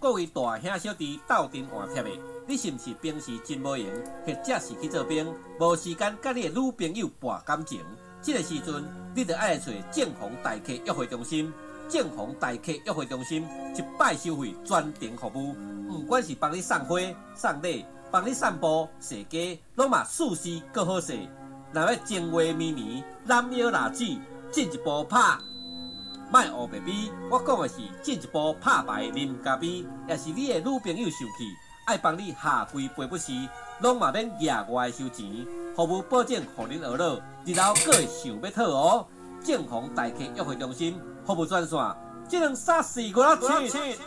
[0.00, 2.08] 各位大兄小弟斗阵换贴的，
[2.46, 3.86] 你是毋是平时真无闲，
[4.24, 5.30] 或者是去做兵，
[5.60, 7.84] 无时间甲你的女朋友博感情？
[8.22, 8.82] 这个时阵，
[9.14, 11.52] 你着爱找正红大客约会中心。
[11.86, 15.54] 正红大客约会中心一摆收费，专程服务，
[15.86, 16.98] 不管是帮你送花、
[17.34, 21.18] 送礼、帮你散步、踅街，拢嘛舒适搁好势。
[21.74, 24.04] 若要情话绵绵、揽腰拉子，
[24.50, 25.18] 进一步拍。
[26.32, 31.56] 卖乌白比，我讲的是进一步拍牌林家比，也是你的女朋友受气，
[31.86, 33.32] 爱帮你下跪赔不是，
[33.80, 35.44] 拢嘛免额外收钱，
[35.74, 39.06] 服务保证互恁学乐，日后搁会想要讨哦。
[39.42, 41.78] 正红大客约会中心服务专线：
[42.30, 43.98] 一两三四五六七。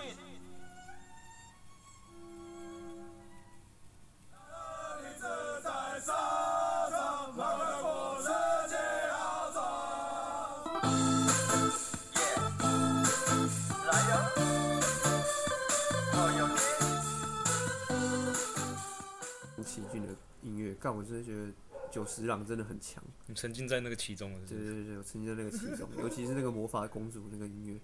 [21.93, 23.03] 九十郎真的很强。
[23.27, 24.55] 你沉浸在那个其中了，是是？
[24.55, 27.79] 对对对，我沉浸在那个其中，尤其是那个魔法公主那个音乐，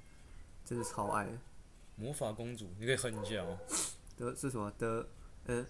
[0.65, 1.29] 真的超爱。
[1.95, 3.59] 魔法公主，你可以哼一下哦。
[4.17, 5.07] 的是什么的？
[5.45, 5.63] 嗯。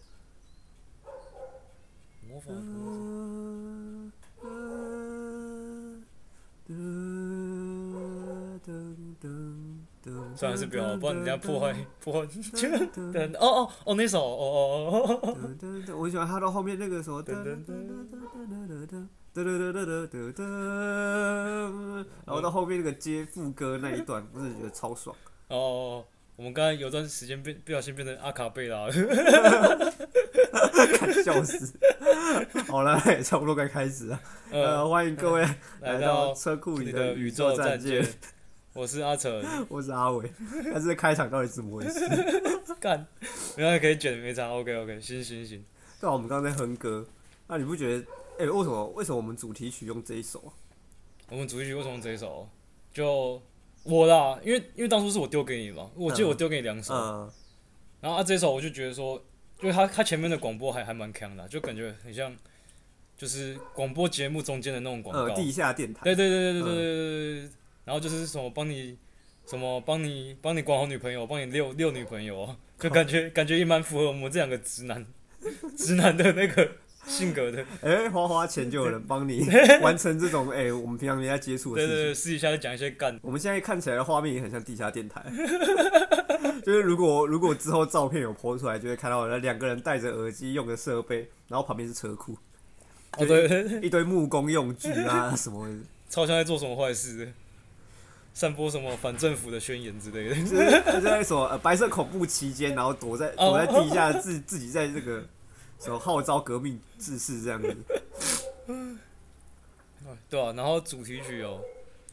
[2.26, 4.24] 魔法公主。
[10.36, 12.28] 虽然是比较不人家破坏 破坏，
[13.14, 17.24] 但 哦哦哦那首哦哦哦哦，我喜欢他到后面那个什么，
[22.26, 25.16] 然后到后面那个接副歌那一段，不是觉得超爽。
[25.50, 26.04] 哦，
[26.36, 28.92] 我们刚刚有段时间变不小心变成阿卡贝拉 了，
[31.24, 31.74] 笑死！
[32.68, 34.20] 好了，差不多该开始了。
[34.52, 35.48] 呃，欢迎各位
[35.82, 38.06] 来到车库里的宇宙战舰。
[38.74, 40.32] 我是阿成， 我是阿伟。
[40.72, 42.00] 但是开场到底怎么回事？
[42.80, 43.06] 干，
[43.58, 44.50] 原来可以卷没场。
[44.52, 45.64] OK OK，行行行。
[46.00, 47.06] 对啊，我们刚才哼歌，
[47.48, 48.06] 那你不觉得？
[48.38, 48.88] 哎，为什么？
[48.96, 50.50] 为什么我们主题曲用这一首啊？
[51.30, 52.48] 我们主题曲为什么用这一首？
[52.94, 53.42] 就
[53.84, 56.94] 我啦，因为因为当初是我丢给你嘛，我记得我丢给你两首。
[56.94, 57.32] 嗯。
[58.00, 59.22] 然后啊，这首我就觉得说，
[59.60, 62.34] 就是他他前面的广播还还蛮强的，就感觉很像，
[63.18, 65.36] 就是广播节目中间的那种广告。
[65.36, 66.02] 地下电台。
[66.04, 67.50] 对对对对对对对对。
[67.90, 68.96] 然后就是什么帮你，
[69.48, 75.04] 什么帮你帮你管好女朋友，帮你遛遛女朋友，就感觉感觉也蛮符合我们这两个直男，
[75.76, 76.70] 直男的那个
[77.08, 77.66] 性格的。
[77.82, 79.44] 哎，花花钱就有人帮你
[79.82, 81.96] 完成这种哎，我们平常没在接触的事情。
[81.96, 83.20] 对对，私底下讲一些干。
[83.24, 85.26] 我们现在看起来的画面也很像地下电台，
[86.64, 92.38] 就是如果如果之后照片有播出来，就会看到两个人戴着耳机用的设备，然后旁边是车库，
[93.18, 95.68] 哦对，一堆木工用具啊什么，
[96.08, 97.34] 超像在做什么坏事。
[98.40, 100.36] 散播什么反政府的宣言之类的，
[100.94, 105.28] 就在说呃白色恐怖期间，然后躲在躲在地下自自己在这个
[105.78, 107.76] 什么号召革命志士这样子。
[110.30, 111.60] 对啊，然后主题曲哦，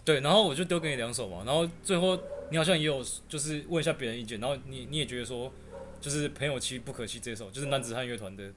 [0.04, 2.18] 对，然后我就丢给你两首嘛，然后最后
[2.50, 5.52] 你好像也有就是问一下别人意见，然后你你也觉得说
[6.00, 8.52] 就是朋友妻不可欺这首，就是男子汉乐团的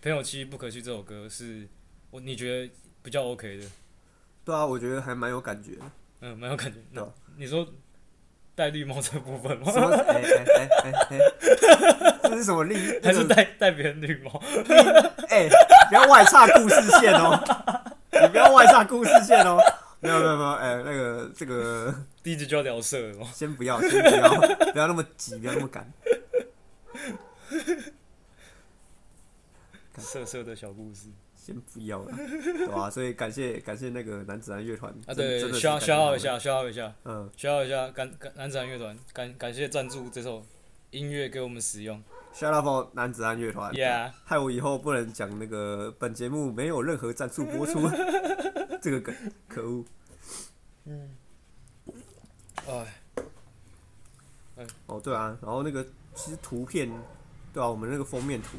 [0.00, 1.68] 朋友妻不可欺这首歌是
[2.10, 2.72] 我你觉得
[3.02, 3.66] 比较 OK 的。
[4.42, 5.72] 对啊，我觉得还蛮有感觉。
[6.20, 6.78] 嗯，蛮有感觉。
[6.92, 7.66] 那你说
[8.54, 9.72] 戴绿帽这部分吗？
[10.08, 11.18] 哎哎哎哎哎，
[12.22, 13.00] 这是什么绿？
[13.02, 14.42] 还是戴戴别人绿帽？
[15.28, 15.48] 哎，
[15.88, 17.38] 不要外差故事线哦！
[18.12, 19.58] 你不要外差故事线哦！
[20.00, 23.26] 没有没有没有，哎，那个这个第一集就要聊色了吗？
[23.34, 24.28] 先不要，先不要，
[24.72, 25.90] 不要那么急，不要那么赶。
[29.98, 31.08] 色色的小故事。
[31.44, 32.88] 先不要了， 对吧？
[32.88, 40.42] 所以感谢感谢那个男子汉乐团啊，对，消消耗一下，消耗一下，嗯，消耗一下，感感男子汉乐团感感谢赞助这首
[40.90, 42.02] 音乐给我们使用。
[42.34, 47.78] Shout out for 男子汉乐团，Yeah，害我以后不能讲那个本节目没有任何赞助播出，
[48.80, 49.14] 这个梗，
[49.46, 49.84] 可恶。
[50.86, 51.10] 嗯，
[52.66, 52.94] 哎，
[54.56, 55.84] 哎，哦对啊，然后那个
[56.14, 56.90] 其实图片，
[57.52, 58.56] 对啊，我们那个封面图。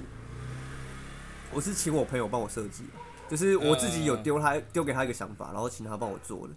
[1.54, 2.84] 我是请我朋友帮我设计，
[3.30, 6.54] 就是我自己有丢他丢给他一个想法，然后请他帮我做的。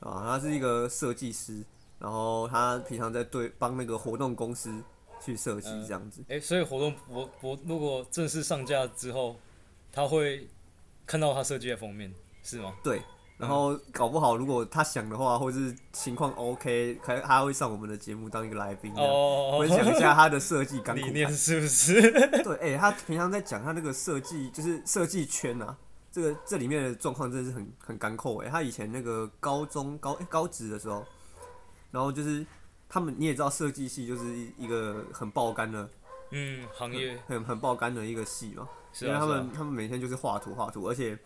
[0.00, 1.64] 啊，他是一个设计师，
[1.98, 4.82] 然后他平常在对帮那个活动公司
[5.20, 6.24] 去设计这样子。
[6.28, 9.36] 哎，所以活动我我如果正式上架之后，
[9.92, 10.48] 他会
[11.06, 12.12] 看到他设计的封面，
[12.42, 12.74] 是吗？
[12.82, 13.00] 对。
[13.38, 22.00] 然后搞不好，如果他想的话，或是情况 OK，他他会上我们的节目当一个来宾，分享一下他的设计 理念是不是？
[22.42, 25.76] 对，哎，他平常在讲他那个设计，就是设计圈啊，
[26.10, 28.48] 这个这里面的状况真的是很很干扣哎。
[28.48, 31.04] 他以前那个高中高高职的时候，
[31.90, 32.44] 然后就是
[32.88, 34.24] 他们你也知道，设计系就是
[34.56, 35.86] 一个很爆肝的，
[36.30, 38.66] 嗯，行业很很爆肝的一个系嘛。
[39.02, 41.18] 因为他们他们每天就是画图画图，而且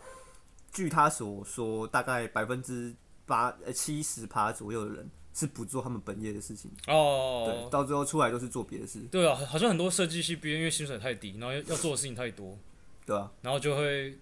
[0.72, 2.94] 据他所说，大概百分之
[3.26, 6.70] 八呃七十趴左右的人是不做他们本业的事情。
[6.86, 9.00] 哦，对，到最后出来都是做别的事。
[9.10, 12.56] 对啊，好像很多设计系毕业，因为薪水太低，然后要要做的事情太多，
[13.04, 14.18] 对啊，然后就会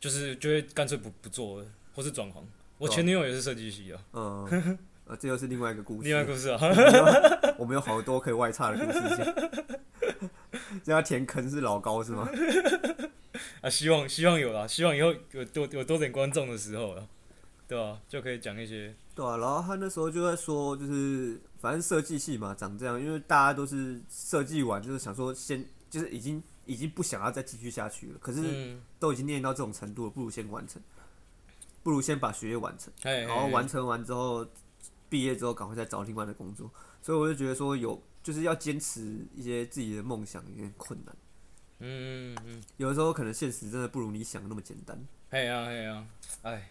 [0.00, 2.46] 就是就会干脆不不做了，或是转行。
[2.78, 6.08] 我前女友也是设计系啊，嗯， 呃，这又是另外一个故事。
[6.08, 6.58] 另外一个故事啊，
[7.58, 9.34] 我们有好多可以外插的故事线。
[10.82, 12.28] 这样填坑是老高是吗？
[13.64, 17.08] 啊，希望希望有啦，希望以后有多有多点观众的时候了，
[17.66, 30.82] 对吧、就可以讲一些，对啊，然后他那时候就在说，就是反正设计系嘛，长这样，因为大家都是设计完，就是想说先，就是已经已经不想要再继续下去了，可是嗯，都已经念到这种程度了，不如先完成，
[31.82, 34.46] 不如先把学业完成，哎，然后完成完之后，
[35.08, 36.70] 毕业之后赶快再找另外的工作。
[37.00, 41.16] 所以我就觉得说有就是要坚持一些自己的梦想有点困难，
[41.86, 44.98] 嗯嗯嗯，有的时候可能现实真的不如你想的那么简单。
[45.30, 46.06] 嘿呀嘿呀，
[46.42, 46.70] 哎，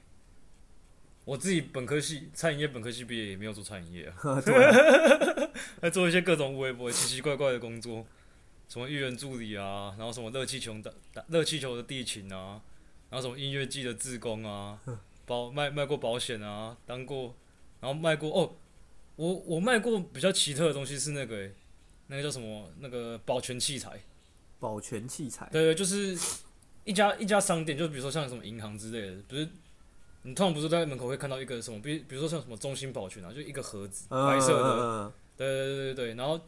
[1.24, 4.54] 我自己本科系餐饮业本科系毕业也没有做餐饮业啊， 对
[5.81, 8.06] 还，做一些各种微博奇奇怪怪的工作，
[8.68, 10.94] 什么艺人助理啊，然后什么热气球的
[11.27, 12.60] 热气球的地勤啊，
[13.12, 14.80] 然后什么音乐季的志工啊，
[15.27, 17.36] 保卖卖过保险啊，当过，
[17.80, 18.56] 然后卖过哦，
[19.15, 21.54] 我我卖过比较奇特的东西是那个、欸，
[22.07, 24.01] 那个叫什么那个保全器材，
[24.63, 26.18] 保全器材，对对，就是
[26.86, 29.45] 一家一家商店，就比如说像什么银行之类的，不是。
[30.25, 36.39] 你通常不是在门口会看到一个什么，比比如说像什么中心保全啊，就一个盒子，白色的，嗯对对对对对，然后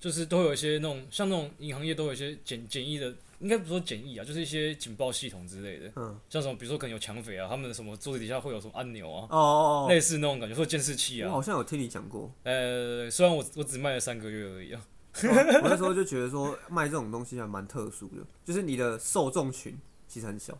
[0.00, 11.30] 就是都有一些那种像那种银行业都有一些简简易的，应该不说简易啊，就是一些警报系统之类的，嗯，像什么比如说可能有抢匪啊，他们的什么桌子底下会有什么按钮啊，哦哦哦，类似那种感觉，或者监视器我啊。
[11.30, 12.28] 好像有听你讲过。
[12.42, 14.82] 呃，虽然我我只卖了三个月而已啊。
[15.22, 20.58] 我那时候就觉得说卖这种东西还蛮特殊的，就是你的受众群其实很小。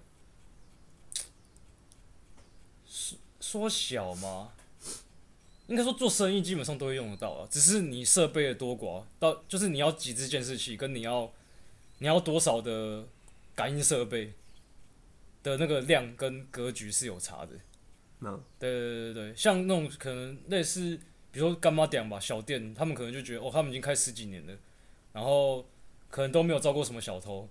[3.40, 4.52] 说小吗？
[5.68, 11.32] 应该说做生意基本上都会用得到啊，只是你设备的多寡，到就是你要几支监视器，跟你要
[11.98, 13.04] 你要多少的
[13.54, 14.32] 感应设备
[15.42, 17.52] 的那个量跟格局是有差的。
[18.20, 20.98] 那对对对对，像那种可能类似，
[21.36, 24.54] 比如说干妈店吧，小店，他们可能就觉得哦，他们已经开十几年了，
[25.12, 25.66] 然后
[26.08, 27.46] 可能都没有招过什么小偷，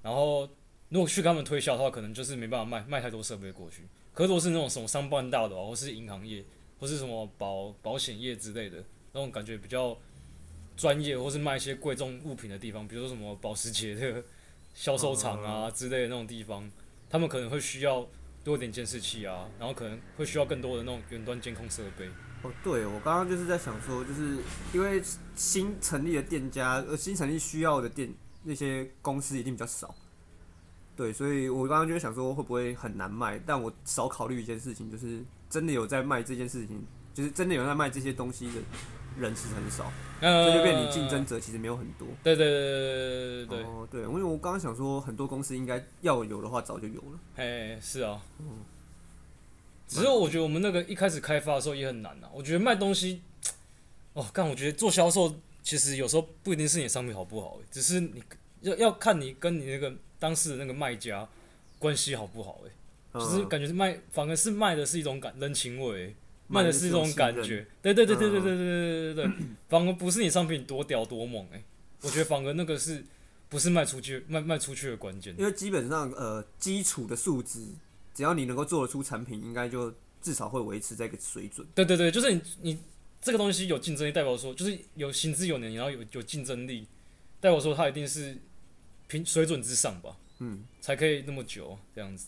[0.00, 0.48] 然后
[0.88, 3.82] 如果去跟他们推销的话，可能就是没办法卖卖太多设备过去。
[4.14, 6.42] 可是如果是那种什么商办大的啊，或是银行业，
[6.80, 8.82] 或是什么保保险业之类的，
[9.12, 9.94] 那种感觉比较
[10.74, 14.24] 专业，或是卖一些贵重物品的地方，比如说什么保时捷的
[14.72, 16.70] 销售厂啊之类的那种地方，
[17.10, 18.08] 他们可能会需要
[18.42, 22.08] 多一点监视器啊，然后可能会需要更多的那种远端监控设备。
[22.42, 24.38] 哦，对，我刚刚就是在想说，就是
[24.72, 25.02] 因为
[25.34, 28.12] 新成立的店家，呃，新成立需要的店
[28.44, 29.92] 那些公司一定比较少，
[30.94, 35.20] 对，所以我刚刚就在想说会不会很难卖，但我少考虑一件事情，就是
[35.50, 36.80] 真的有在卖这件事情，
[37.12, 38.60] 就是真的有在卖这些东西的
[39.18, 39.90] 人其实很少，
[40.20, 42.06] 呃，这就变你竞争者其实没有很多。
[42.22, 47.18] 对对对对对对对，哦，对，因为我刚刚想说，很多公司应该要有的话早就有了。
[47.34, 48.20] 哎，是哦。
[48.38, 48.46] 嗯
[49.88, 52.30] 只是我觉得我们那个一开始开发的时候也很难啊。
[52.32, 53.22] 我觉得卖东西，
[54.12, 58.22] 哦，干，我觉得做销售其实有时候不一定是你商品好不好，只是你
[58.60, 61.26] 要要看你跟你那个当时的那个卖家
[61.78, 62.70] 关系好不好，哎，
[63.14, 66.14] 就是嗯感觉是卖，反而是卖的是一种感人情味，
[66.48, 67.66] 卖的卖的是一种感觉。
[67.80, 69.32] 对对对对对对对对对对对，
[69.68, 71.62] 反而不是你商品多屌多猛，哎，
[72.02, 73.04] 我觉得反而那个是
[73.48, 75.34] 不是卖出去卖卖出去的关键。
[75.38, 77.60] 因为基本上呃基础的素质，
[78.18, 81.64] 只要你能够做得出产品，应该就至少会维持在一个水准。
[81.72, 82.78] 对对对，就是你你
[83.20, 86.84] 这个东西有竞争力，代表说就是有行之有年，然后有有竞争力，
[87.38, 88.36] 代表说它一定是
[89.06, 92.26] 平水准之上吧，嗯，才可以那么久这样子。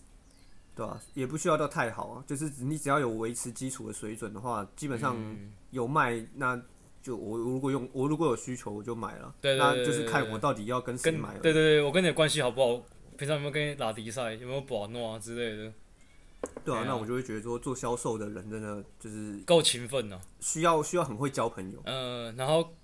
[0.77, 6.57] 对吧、也不需要到太好啊，就是你只要有维持基础的水准的话，基本上嗯有卖，那
[7.03, 11.41] 就我我如果用我如果有需求我就买了，对对那就是看我到底要跟谁买了。
[11.41, 12.83] 对对对，我跟你的关系好不好？
[13.21, 14.33] 平常有没有跟你打比赛？
[14.33, 15.71] 有没有保诺啊之类的？
[16.65, 21.83] 对啊，那我就会觉得说做销售的人真的就是够勤奋呢、需要需要很会交朋友。
[21.85, 22.75] 呃，然后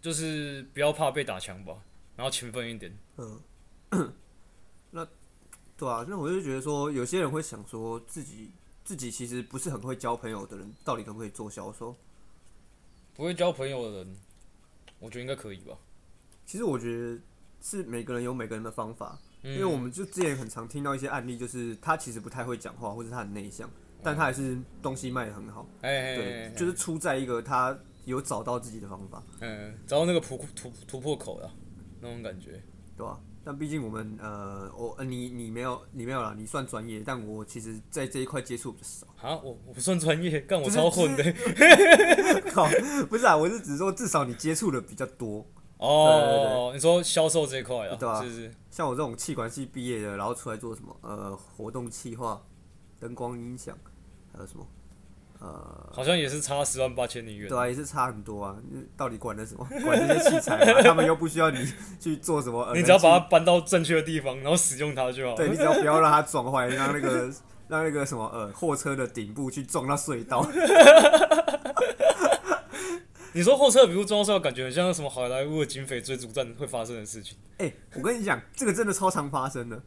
[0.00, 1.76] 就是不要怕被打枪吧，
[2.16, 2.98] 然后勤奋一点。
[3.18, 3.38] 嗯，
[4.92, 5.06] 那
[5.76, 8.50] 对啊，那我就觉得说，有些人会想说自己
[8.82, 11.94] 自己其实不是很会交朋友的人，到底可不可以做销售？
[13.12, 14.16] 不会交朋友的人，
[15.00, 15.76] 我觉得应该可以吧。
[16.46, 17.20] 其实我觉得
[17.60, 23.70] 是每个人有每个人的方法，因因为我们就之前很常听到一些案例，就是他其实不太会讲话，或者他很内向，
[24.02, 25.68] 但他还是东西卖的很好。
[25.82, 31.50] 哎，对哎，就是出在一个他有找到自己的方法，嗯，找到那个突突突破口了，
[32.00, 32.62] 那种感觉，
[32.96, 39.06] 对吧、但毕竟我们呃，我呃你你没有你没有啦，你算专业，但我其实在这一块接触比较少。
[39.28, 41.22] 啊，我我不算专业，干我超混的，
[42.50, 42.68] 靠，
[43.08, 45.46] 不是啊，我是只是说至少你接触的比较多。
[45.78, 48.50] 哦，你说销售这一块啊，对啊是不是？
[48.70, 52.40] 像我这种气管系毕业的，然后出来做什么呃活动企划、
[52.98, 53.76] 灯光音响，
[54.32, 54.66] 还有什么
[55.38, 57.46] 呃，好像也是差十万八千里远。
[57.46, 58.56] 对啊，也是差很多啊。
[58.72, 59.66] 嗯到底管的什么？
[59.84, 60.80] 管这些器材吗？
[60.84, 61.58] 他们又不需要你
[62.00, 62.62] 去做什么。
[62.64, 65.36] 呃你只要把它搬到正确的地方，然后使用它就好。
[65.36, 67.30] 对你只要不要让它撞坏，让那个
[67.68, 70.40] 让那个什么呃货车的顶部去撞到隧道。
[73.36, 77.36] 你说后车比如装上，感觉很像什么好莱坞的警匪追逐战会发生的事情。
[77.58, 79.78] 哎、我跟你讲，这个真的超常发生的，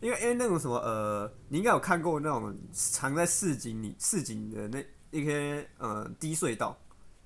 [0.00, 6.76] 因为因为那种什么呃，你应该有看过那种藏在市井里市井的那一些呃低隧道，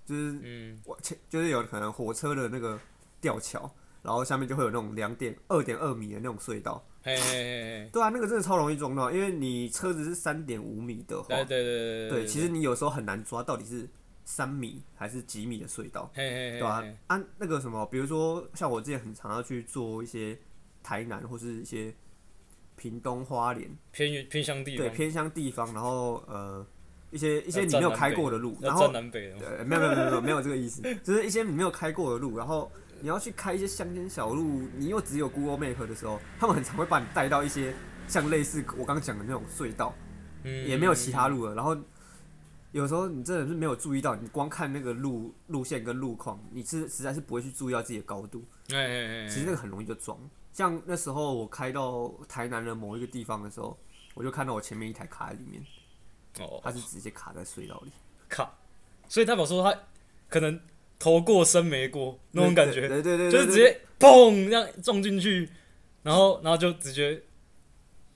[0.05, 2.79] 就是嗯，我前就是有可能火车的那个
[3.19, 6.85] 吊桥，然后下面就会有那种两点二点二米的那种隧道。
[7.03, 13.89] 嘿嘿嘿嘿，对啊，那个真的超容易撞到，因为你车子是三点五米的话，对对对对对，其实你有时候很难抓到底是
[14.25, 16.11] 三米还是几米的隧道。
[16.15, 17.21] 嘿嘿嘿，对吧、嘿啊？
[17.39, 20.39] 那个什么，比如说像我之前很常要去做一些
[20.83, 21.93] 台南或是一些
[22.77, 26.67] 屏东花莲，偏远偏乡地方，对偏乡地方，然后呃
[27.11, 29.43] 一些一些你没有开过的路，然后站南北的嘛。
[29.59, 37.75] 呃没有没有没有没有没有这个意思， 就是一些你没有开过的路，然后你要去开一些乡间小路，你又只有 Google Map 的时候，他们很常会把你带到一些
[38.07, 39.95] 像类似我刚刚讲的那种隧道，
[40.45, 41.77] 嗯，也没有其他路了，然后。
[42.73, 48.45] 有时候你真的是没有注意到，你光看那个路路线跟路况，你是实在是不会去注意到自己的高度。
[48.71, 50.19] 哎哎哎，其实那个很容易就撞。
[50.53, 53.77] 像那时候我开到台南的某一个地方的时候，
[54.15, 55.65] 我就看到我前面一台卡在里面，
[56.41, 56.61] 哦。
[56.63, 57.91] 它是直接卡在隧道里，
[58.29, 58.53] 卡，
[59.09, 59.77] 所以代表说他
[60.29, 60.61] 可能
[60.99, 65.49] 头过身没过那种感觉，对对对对，就是直接砰这样撞进去，
[66.03, 67.21] 然后然后就直接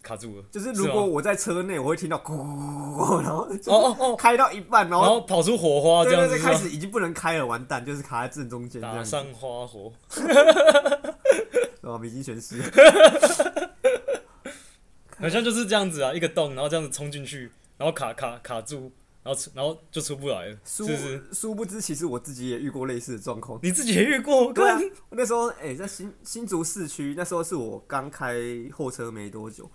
[0.05, 0.45] 卡住了。
[0.51, 9.91] 就是如果我在车内，我会听到咕咕咕然后哦哦哦，开到一半，然然后后跑出火花这样子，开始已经不能开了，完蛋，就是卡在正中间打上花火，
[11.81, 12.71] 哦，已经全湿了。
[15.19, 18.93] 好像就是这样子啊，一个洞，然后这样子冲进去，然后卡卡卡住，
[19.23, 21.25] 然后出然后就出不来了，是殊不是？
[21.33, 23.59] 殊不知，其实我自己也遇过类似的状况。
[23.63, 24.53] 你自己也遇过？
[24.53, 24.79] 对啊，
[25.11, 28.35] 那时候哎、在新新竹市区，那时候是我刚开
[28.77, 29.71] 货车没多久，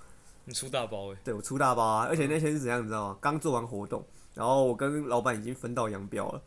[0.49, 3.17] 你出大包哎、对我出大包啊，而且那天是怎样，你知道吗？
[3.21, 4.03] 刚做完活动，
[4.33, 6.41] 然后我跟老板已经分道扬镳了，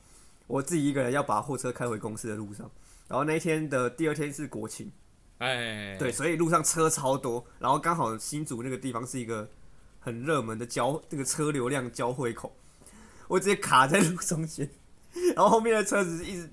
[0.48, 2.68] 我自己一个人要把货车开回公司的路上，
[3.06, 4.90] 然后那一天的第二天是国庆，
[5.38, 9.48] 哎，对，所以路上车超多，然后刚好新竹那个地方是一个
[10.00, 12.52] 很热门的交那个车流量交汇口，
[13.28, 14.68] 我直接卡在路中间，
[15.36, 16.50] 然后后面的车子一直，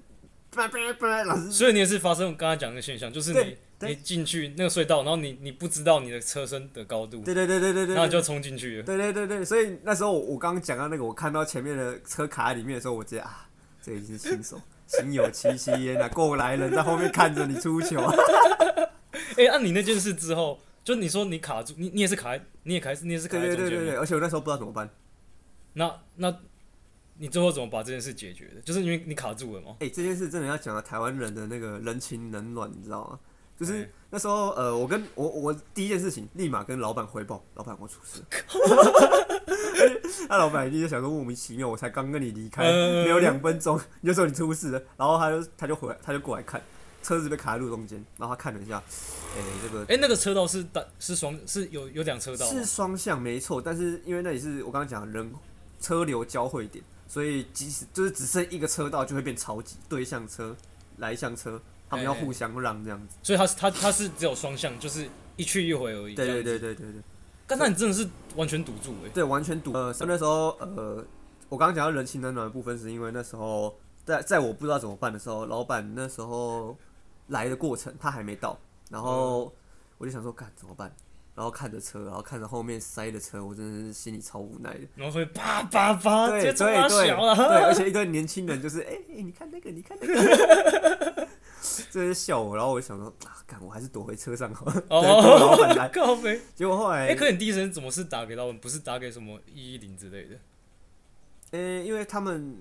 [1.52, 8.84] 所以你也是发生我刚才讲的现象，就是你你进去那个隧道，然后你你不知道你的车身的高度，对对对对对对，然后你就冲进去了。
[8.84, 13.48] 对对对对，所以那时候我我刚刚讲到那个，我看到前面的车卡在里面的时候，我觉得啊，
[13.82, 18.14] 这个已经是新手， 心有戚戚焉啊，过来人在后面看着你出糗啊。
[19.38, 24.90] 哎、按、你那件事之后，就你说你卡住，你你也是卡在，你也卡在，你也是卡对在中间对对对对对，而且我那时候不知道怎么办。
[25.74, 26.36] 那那
[27.18, 28.62] 你最后怎么把这件事解决的？
[28.62, 29.78] 就是因为你卡住了吗。
[29.80, 33.20] 哎、这件事真的要讲到台湾人的那个人情冷暖，你知道吗？
[33.60, 38.22] 就是哎那时候，呃，我跟我我第一件事情，立马跟老板汇报，老板我出事。
[38.22, 38.26] 了。
[40.28, 46.62] 那老板一定就想说莫名其妙，我才刚跟你离开，呃没有两分钟你就说你出事了，然后他就他就回来，他就过来看，
[47.04, 48.82] 车子被卡在路中间，然后他看了一下，
[49.38, 55.32] 哎、这个哎、那个车道是单是双是有有两车道是双向没错，但是因为那里是我刚刚讲的人
[55.80, 60.56] 车流交汇点，所以即使就是只剩一个车道，就会变超级对向车、
[60.98, 63.18] 来向车，他们要互相让这样子。
[63.24, 66.16] 所以他是他他是只有双向，就是一去一回而已。
[66.16, 66.44] 对对。
[66.44, 67.02] 对对对对
[67.48, 69.74] 但那你真的是完全堵住哎、对，完全堵。
[69.74, 71.04] 呃，那时候呃，
[71.50, 76.78] 我刚刚讲到人情冷暖的部分，是因为那时候在在我不知道怎么办的时候，老板那时候
[77.30, 78.56] 来的过程他还没到，
[78.92, 79.52] 然后
[79.98, 80.96] 我就想说，干怎么办？
[81.34, 84.82] 然后看着车，然后看着后面塞的车，我真的是心里超无奈的。
[84.94, 87.08] 然后会叭叭叭，直对对对。
[87.08, 90.14] 对，而且一堆年轻人就是，哎、哎、你看那个，你看那个，
[91.90, 95.90] 这是笑我，然后我就想说，啊，干，我还是躲回车上好了，对，等老板来。
[96.56, 100.36] 结果后来，哎、可你第一声怎么是打给老板，不是打给什么一一零之类的？
[101.52, 102.58] 呃、因为他们，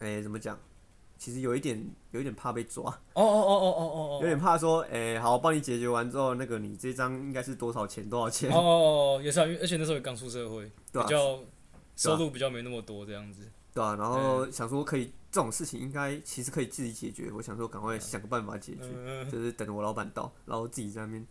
[0.00, 0.58] 哎、怎么讲？
[1.16, 2.82] 其实有一点，有一点怕被抓，
[3.14, 8.10] 哦哦哦哦哦哦哦，有点怕说，哎、好，帮你解决完之后，那个你这张应该是多少钱？
[8.10, 8.50] 多少钱？
[8.50, 11.38] 哦哦哦，也是啊，因为而且那时候也刚出社会，比较
[11.96, 13.42] 收入比较没那么多这样子。
[13.72, 17.28] 对啊，然后想说可以这种事情应该其实可以自己解决。
[17.32, 21.26] 我想说，赶快想个办法解决，就是等我老板到，然后自己在那边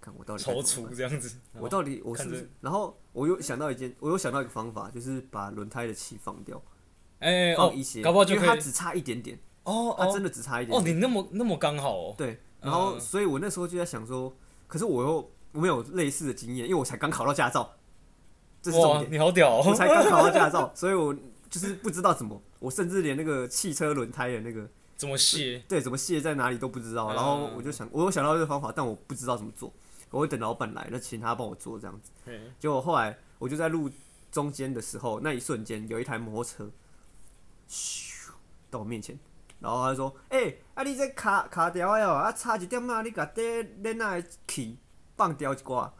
[0.00, 1.36] 看我到底踌躇这样子。
[1.58, 6.62] 我到底我是不是，然后我又想到一件，我又想到一个方法，就是把轮胎的气放掉，
[7.18, 9.36] 哎，放一些，搞不好就可以，它只差一点点。
[9.64, 10.78] 哦，它真的只差一点。
[10.78, 12.14] 哦，你那么那么刚好哦。
[12.16, 14.32] 对，然后所以我那时候就在想说，
[14.68, 17.72] 可是我又我没有类似的经验，因为我才刚考到驾照。
[18.62, 19.10] 这是重点。
[19.10, 19.56] 你好屌！
[19.56, 21.12] 我才刚考到驾照，所以我
[21.52, 24.66] 就是不知道怎么，我甚至连那个汽车轮胎的那个
[24.96, 27.12] 怎么卸，对，怎么卸在哪里都不知道。
[27.12, 29.70] 然后我就想，我有想到这个方法，但我不知道怎么做。
[30.10, 32.10] 我会等老板来，那请他帮我做这样子。
[32.58, 33.90] 结果后来我就在路
[34.30, 36.70] 中间的时候，那一瞬间有一台摩托车
[37.68, 38.30] 咻
[38.70, 39.18] 到我面前。
[39.60, 43.42] 然后他说：“哎，啊，你这卡卡掉的哦，啊，差一点啊，你甲底
[43.82, 44.76] 恁那气
[45.16, 45.92] 放掉一挂。”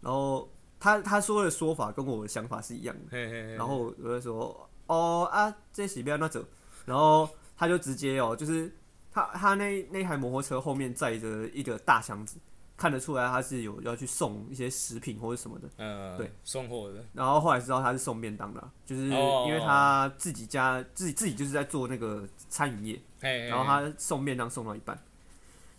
[0.00, 3.16] 然后他他说的说法跟我的想法是一样的。
[3.56, 6.44] 然后我就说：“哦啊，这是要那走。”
[6.86, 8.72] 然后他就直接哦，就是
[9.12, 12.38] 他他那那台摩托车后面载着一个大箱子。
[12.76, 17.04] 看得出来他是有要去送一些食品或者什么的，嗯，对，送货的。
[17.12, 23.02] 然后后来知道他是送便当的，就是因为他自己家自己自己就是在做那个餐饮业，
[23.50, 24.98] 然后他送便当送到一半，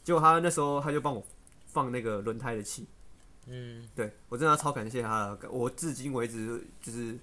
[0.04, 1.26] 结果他那时候他就帮我
[1.66, 2.88] 放那个轮胎的气，
[3.48, 7.18] 嗯，对我真的超感谢他，我至今为止就是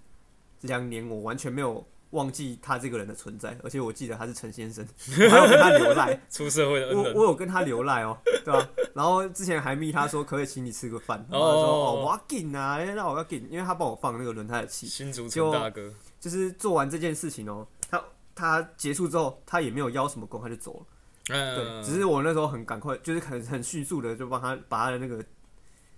[0.63, 1.87] 两年我完全没有。
[2.13, 8.67] 忘记他这个人的存在，而且我记得他是陈先生，我还有跟他留赖， 出社会的我我有跟他留赖哦，对吧？
[8.95, 18.03] 然后之前还密他说可不可以请你吃个饭，然后说哦我要紧啊，那我要紧，因为他帮我放那个轮胎的气，新竹陈大哥，就是做完这件事情哦，他
[18.35, 20.87] 他结束之后他也没有邀什么工，他就走了，
[21.27, 25.23] 对，只是我那时候很赶快，就是很很迅速的就帮他把他的那个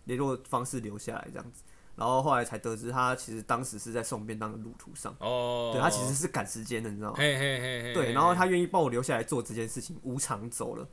[0.06, 1.62] 联络方式留下来，这样子。
[2.00, 5.14] 然后后来才得知，他其实当时是在送便当的路途上。
[5.20, 5.70] 哦。
[5.74, 7.16] 对他其实是赶时间的，你知道吗？
[7.18, 10.88] 嘿嘿嘿对，然后他愿意帮我留下来做这件事情，无偿走了。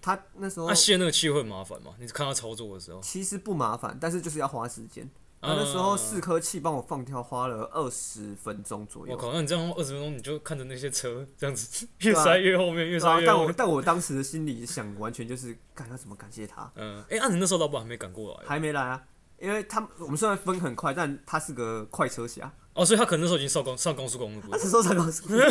[0.00, 0.68] 他那时候。
[0.68, 1.90] 他卸那个气会麻烦吗？
[1.98, 3.00] 你看他操作的时候。
[3.00, 5.10] 其实不麻烦，但是就是要花时间。
[5.42, 9.12] 他那时候四颗气帮我放掉，花了二十分钟左右。
[9.12, 13.26] 我靠，那你这样二十分钟，你就看着那些车这样子 越塞越后面，越塞越。
[13.26, 16.72] 但我但我当时的心里想，完全就是看他怎么感谢他。
[16.76, 17.04] 嗯。
[17.10, 18.48] 哎，那你那时候老板还没赶过来？
[18.48, 19.02] 还没来啊。
[19.44, 24.40] 因为他我们虽然分很快，但他是个快车侠哦，所以他可能那时候已经上高上高速公路。
[24.50, 25.42] 他是说上高速，公路，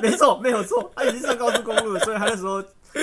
[0.00, 2.62] 没错没有错，他已经上高速公路了，所以他那时候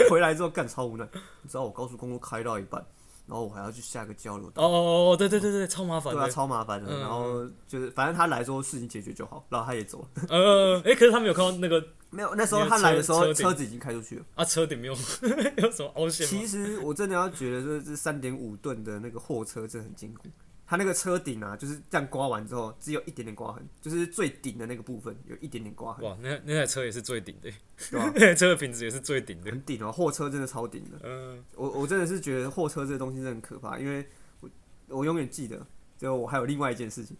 [0.09, 1.05] 回来之后干超无奈。
[1.41, 2.81] 你知道我高速公路开到一半，
[3.27, 4.63] 然后我还要去下个交流道。
[4.63, 6.13] 哦哦哦，对对对对，超麻烦。
[6.13, 6.99] 对啊，超麻烦的。
[6.99, 10.07] 然后就是反正他来说事情解决就好，然后他也走了。
[10.29, 11.83] 呃，哎，可是他没有看到那个。
[12.09, 14.25] 没有，那时候他来的时候，车子已经开出去了。
[14.35, 14.93] 啊，车顶没有，
[15.59, 20.29] 有什么凹陷其实我真的要觉得，这这三点五吨的那个货车真的很坚固。
[20.69, 26.03] 它那个车顶啊，就是这样刮完之后，只有一点点刮痕，就是最顶的那个部分有一点点刮痕。
[26.03, 27.49] 哇，那那台车也是最顶的，
[27.89, 28.11] 对吧？
[28.13, 30.99] 那台车的品质也是最顶的，很顶哦，货车真的超顶的。
[31.03, 34.05] 嗯，我我真的是觉得货车这个东西真的很可怕，因为
[34.41, 34.49] 我
[34.87, 35.65] 我永远记得，
[35.97, 37.15] 就我还有另外一件事情，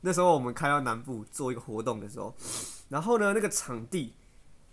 [0.00, 2.32] 那时候我们开到南部做一个活动的时候，
[2.88, 4.14] 然后呢，那个场地，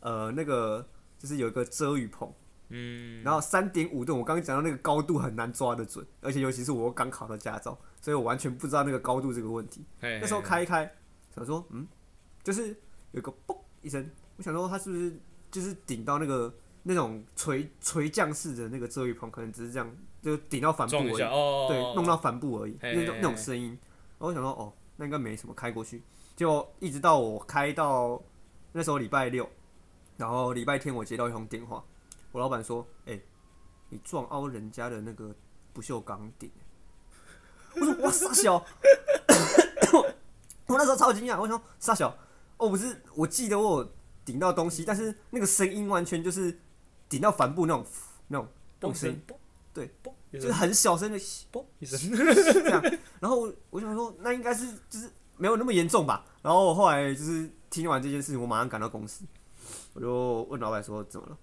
[0.01, 2.31] 呃，那个就是有一个遮雨棚。
[2.69, 9.85] 嗯，然后三点五吨，我刚刚讲到那个高度很难抓得准，而且尤其是我刚考到驾照，所以我完全不知道那个高度这个问题。
[9.99, 10.91] 那时候开一开，
[11.35, 11.87] 想说，嗯，
[12.41, 12.75] 就是
[13.11, 15.19] 有个嘣一声，我想说它是不是
[15.51, 21.17] 就是顶到那个那种垂垂降式的那个遮雨棚，可能只是这样，就顶到帆布而已，
[21.67, 23.69] 对，弄到帆布而已，那种那种声音。
[23.69, 26.01] 然后我想说，哦，那应该没什么，开过去，
[26.35, 28.19] 就一直到我开到
[28.71, 29.47] 那时候礼拜六，
[30.17, 31.83] 然后礼拜天我接到一通电话。
[32.33, 33.17] 我老板说：“哎，
[33.89, 35.33] 你撞凹人家的那个
[35.71, 36.51] 不锈钢顶。”
[37.75, 38.57] 我说：“哇，傻小！”
[40.65, 42.17] 我那时候超惊讶，我说：“傻小，
[42.57, 43.91] 哦，不是，我记得我有
[44.25, 46.59] 顶到东西，但是那个声音完全就是
[47.07, 47.85] 顶到帆布那种
[48.29, 48.47] 那种
[48.79, 49.21] 动声，
[49.71, 49.93] 对，
[50.31, 52.81] 就是很小声的嘣一声这样。
[53.19, 56.25] 然后我想说，那应该是就是没有那么严重吧。
[56.41, 59.23] 然后我后来就是听完这件事情，我马上赶到公司，
[59.93, 61.37] 我就问老板说：怎么了？”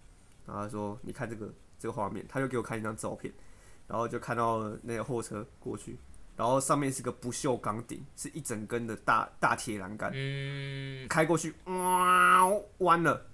[0.47, 3.33] 然后他说：“你看这个这个画面。”他就给我看一张照片，
[3.87, 5.99] 然后就看到那个货车过去，
[6.37, 10.13] 然后上面是个不锈钢顶，是一整根的大大铁栏杆，
[11.09, 12.49] 开过去，哇，
[12.79, 13.27] 弯了，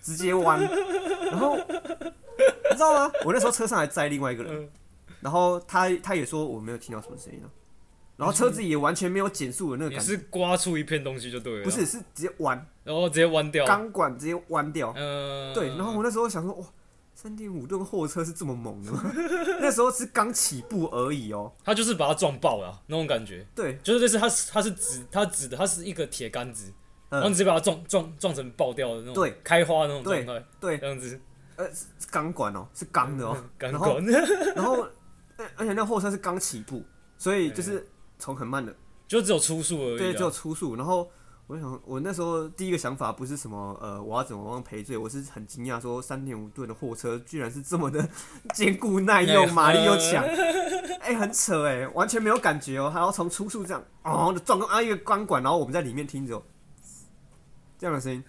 [0.00, 0.60] 直接弯。
[1.30, 3.12] 然后你知道吗？
[3.24, 4.70] 我那时候车上还载另外一个人，
[5.20, 7.48] 然后他他也说我没有听到什么声音啊。
[8.16, 11.64] 然后车子也完全没有减速的那个感觉，是刮出一片东西就对了。
[11.64, 14.92] 不是，是直接弯，然后直接弯掉，钢管直接弯掉。
[14.96, 15.68] 嗯，对。
[15.68, 16.66] 然后我那时候想说，哇，
[17.14, 19.12] 三点五吨货车是这么猛的吗？
[19.60, 21.52] 那时候是刚起步而已哦。
[21.64, 23.46] 他就是把它撞爆了那种感觉。
[23.54, 26.72] 对，就是这是它，它是直，它直的，它是一个铁杆子，
[27.08, 31.20] 然后你直接把它撞撞撞成爆掉的那种，对，开花那种状对态，对，这样子，
[31.56, 34.04] 呃，是钢管哦，是钢的哦，钢然后管，
[34.54, 34.86] 然后
[35.36, 36.82] 而而且那货车是刚起步，
[37.16, 37.86] 所以就是
[38.24, 38.74] 从很慢的，
[39.06, 40.76] 就只有初速而已啊，对，只有初速。
[40.76, 41.10] 然后
[41.46, 48.08] 我想，我那时候第一个想法不是什么呃，我要怎么样赔罪，我是很惊讶，说三点五吨的货车居然是这么的
[48.54, 50.24] 坚固耐用，马力又强，
[51.02, 56.42] 哎、很扯哎，完全没有感觉哦，还要从初速这样哦的撞啊一个钢管，然后我们在里面听着哦
[57.78, 58.24] 这样的声音，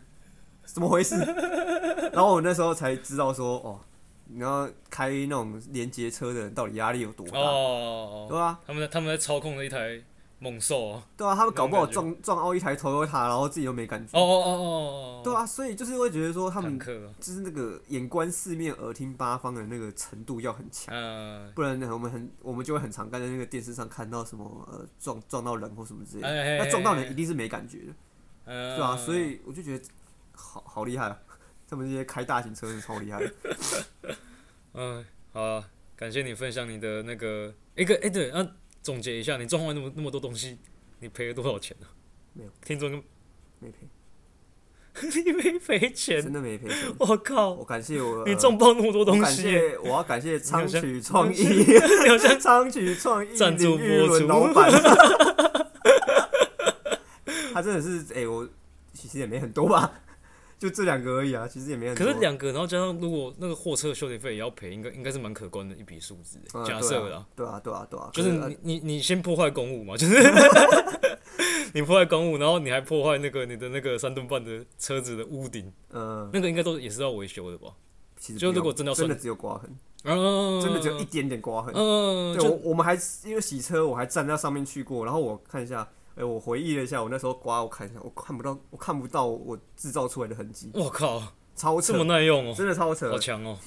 [0.66, 1.16] 怎么回事？
[2.12, 3.80] 然后我那时候才知道说哦。
[4.28, 10.02] 你要开那种连接车的人到底压力有多大，哦，对啊、他们在他们在操控的一台
[10.40, 14.18] 猛兽哦，对啊，他们搞不好撞撞凹一台 Toyota，然后自己又没感觉。
[14.18, 27.94] 哦哦哦哦，对啊，所以就是会觉得说他们就是那个眼观四面、耳听八方的那个程度要很强，嗯，不然呢，我们很我们就会很常在那个电视上看到什么呃撞撞到人或什么之类的，哎那撞到人一定是没感觉的，
[28.46, 29.86] 呃对啊，所以我就觉得
[30.34, 31.18] 好好厉害啊，
[31.69, 33.32] 他们这些开大型车是超厉害的。
[34.73, 38.47] 嗯， 好啊，感谢你分享你的那个一个哎、对，啊，
[38.82, 40.58] 总结一下，你撞坏那么那么多东西，
[40.99, 41.88] 你赔了多少钱呢、
[42.34, 42.91] 没有，听众
[43.60, 43.88] 没赔，
[45.25, 46.21] 你没赔钱。
[46.21, 46.93] 真，的没赔钱。
[46.99, 47.51] 我靠。
[47.54, 49.21] 我，感谢我，呃你撞爆那么多东西。
[49.21, 54.71] 感，谢我要感谢昌像曲创意，你好像昌曲 创意赞助播出伦老板，
[57.54, 58.47] 他真的是哎、我
[58.93, 60.01] 其实也没很多吧，
[60.58, 62.06] 就这两个而已啊，其实也没很多。
[62.06, 70.15] 可是两个，然后加上如果那个货车修理费也要赔，应该应该是蛮可观的一笔数字假设啦，对啊，对啊，对啊，就是可你你你先破坏公物嘛，就是
[71.74, 77.70] 你破坏公物，然后你还破坏那个你的那个三吨半的车子的屋顶，嗯，那个应该都也是要维修的吧？
[78.18, 79.70] 其实就如果真的真的只有刮痕，
[80.06, 81.74] 嗯，真的只有一点点刮痕。
[81.76, 91.21] 嗯，对，我们还因为洗车，我还站在上面去过，然后我看一下，哎、我回忆了一下，我那时候刮，我看一下，我看不到，我看不到我制造出来的痕迹，我靠，
[91.56, 93.19] 超扯这么，耐用哦，真的超扯好。
[93.19, 93.58] 强哦，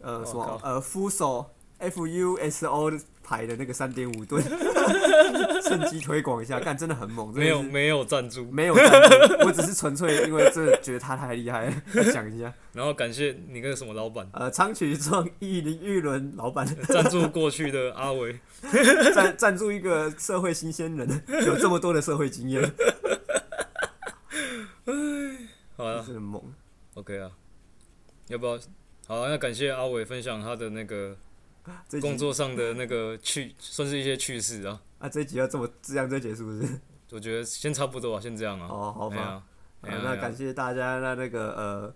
[0.00, 1.46] 呃，什么呃，Fuso
[1.78, 2.90] F U S O
[3.22, 4.42] 牌的那个三点五吨，
[5.62, 8.90] 趁机推广一下， 干真的很猛，没有没有赞助，没有赞
[9.28, 11.72] 助，我只是纯粹因为这觉得他太厉害
[12.12, 12.52] 讲一下。
[12.72, 14.28] 然后感谢你那个什么老板。
[14.32, 16.66] 呃，昌曲创意林玉伦老板。
[16.88, 18.38] 赞助过去的阿伟，
[19.14, 22.62] 赞赞助一个社会新鲜人，有这么多的社会经验，
[25.76, 26.42] 好了真的猛。
[26.94, 27.30] ，OK 啊，
[28.28, 28.58] 要不要？
[29.06, 31.16] 好啊，那感谢阿伟分享他的那个
[31.88, 34.80] 这工作上的那个趣，算是一些趣事啊。
[34.98, 36.80] 啊，这一集要这么这样这结束是不是？
[37.10, 38.66] 我觉得先差不多啊，先这样啊。
[38.68, 39.42] 哦，好吧。
[39.80, 40.98] 那感谢大家。
[40.98, 41.94] 那那个呃，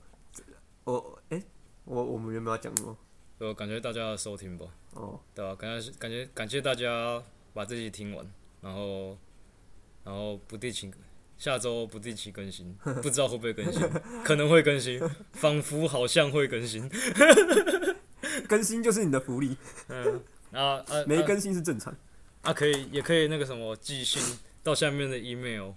[0.84, 1.42] 我哎、
[1.84, 2.96] 我我们原本要讲什么？
[3.40, 7.20] 就感谢大家的收听吧，哦，对吧、感谢感谢感谢大家
[7.52, 8.24] 把这集听完，
[8.60, 9.18] 然后
[10.04, 10.88] 然后不定期
[11.36, 13.82] 下周不定期更新， 不知道会不会更新，
[14.22, 15.00] 可能会更新，
[15.32, 16.88] 仿佛好像会更新。
[18.52, 19.56] 更新就是你的福利，
[19.88, 20.20] 嗯，
[20.52, 21.94] 啊啊，啊没更新是正常。
[22.42, 24.20] 啊，可以也可以那个什么寄信
[24.62, 25.70] 到下面的 email，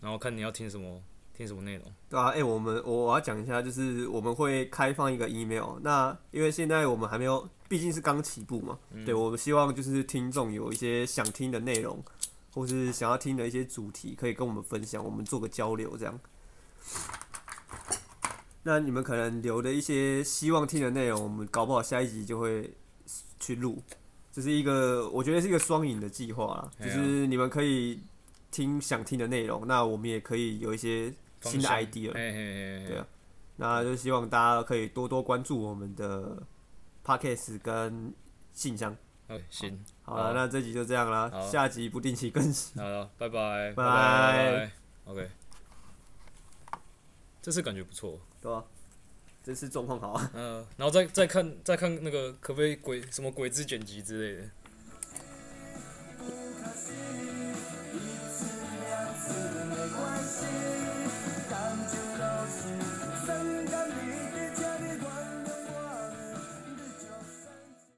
[0.00, 1.02] 然后看你要听什么
[1.36, 1.92] 听什么内容。
[2.08, 5.76] 对啊，哎、我们我我要讲一下，就是我们会开放一个 email。
[5.82, 12.00] 那因为现在我们还没有，毕竟是刚起步嘛，嗯对我们希望就是听众有一些想听的内容，
[12.52, 16.20] 或是想要听的一些主题，可以跟我们分享，我们做个交流这样。
[18.64, 22.74] 那你们可能留的一些希望听的内容，我们搞不好下一集就会
[23.38, 23.80] 去录，
[24.32, 28.00] 这是一个我觉得是一个双赢的计划啦，就是你们可以
[28.50, 32.12] 听想听的内容，那我们也可以有一些新的 idea。
[32.12, 33.06] 对啊。
[33.56, 36.42] 那就希望大家可以多多关注我们的
[37.04, 38.12] podcast 跟
[38.52, 38.96] 信箱。
[39.28, 42.82] 哎，行，好了，那这集就这样啦，下集不定期更新。
[42.82, 43.28] 好了，拜。
[43.28, 43.74] 拜，拜。
[43.74, 44.72] 拜拜
[45.04, 45.30] ，OK。
[47.40, 48.62] 这次感觉不错，对吧、
[49.42, 50.30] 这次状况好啊。
[50.34, 54.50] 嗯、然后再再看再看那个可不可以鬼什么鬼子剪辑之类的，